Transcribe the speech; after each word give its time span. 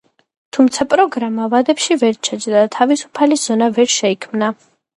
თუმცა, 0.55 0.87
პროგრამა 0.93 1.45
ვადებში 1.51 1.99
ვერ 2.05 2.19
ჩაჯდა 2.29 2.57
და 2.65 2.73
თავისუფალი 2.79 3.41
ზონა 3.45 3.71
ვერ 3.79 3.95
შეიქმნა. 4.01 4.53